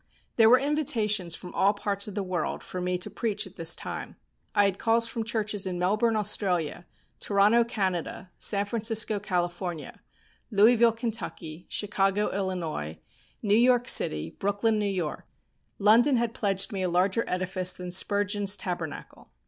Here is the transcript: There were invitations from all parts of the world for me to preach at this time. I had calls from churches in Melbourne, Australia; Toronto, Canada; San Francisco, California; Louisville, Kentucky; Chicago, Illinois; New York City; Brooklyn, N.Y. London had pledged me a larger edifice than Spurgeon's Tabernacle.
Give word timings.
There 0.35 0.49
were 0.49 0.57
invitations 0.57 1.35
from 1.35 1.53
all 1.53 1.73
parts 1.75 2.07
of 2.07 2.15
the 2.15 2.23
world 2.23 2.63
for 2.63 2.81
me 2.81 2.97
to 2.97 3.09
preach 3.11 3.45
at 3.45 3.55
this 3.55 3.75
time. 3.75 4.15
I 4.55 4.63
had 4.65 4.79
calls 4.79 5.05
from 5.05 5.23
churches 5.23 5.67
in 5.67 5.77
Melbourne, 5.77 6.15
Australia; 6.15 6.87
Toronto, 7.19 7.63
Canada; 7.63 8.31
San 8.39 8.65
Francisco, 8.65 9.19
California; 9.19 10.01
Louisville, 10.49 10.91
Kentucky; 10.93 11.67
Chicago, 11.69 12.31
Illinois; 12.31 12.97
New 13.43 13.53
York 13.53 13.87
City; 13.87 14.31
Brooklyn, 14.31 14.81
N.Y. 14.81 15.17
London 15.77 16.15
had 16.15 16.33
pledged 16.33 16.71
me 16.71 16.81
a 16.81 16.89
larger 16.89 17.23
edifice 17.27 17.71
than 17.73 17.91
Spurgeon's 17.91 18.57
Tabernacle. 18.57 19.29